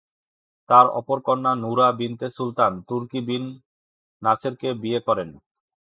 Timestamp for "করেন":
5.07-5.29